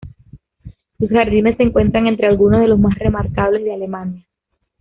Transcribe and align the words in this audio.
Sus 0.97 1.11
jardines 1.11 1.57
se 1.57 1.61
encuentran 1.61 2.07
entre 2.07 2.25
algunos 2.25 2.61
de 2.61 2.67
los 2.67 2.79
más 2.79 2.97
remarcables 2.97 3.63
de 3.63 3.71
Alemania. 3.71 4.25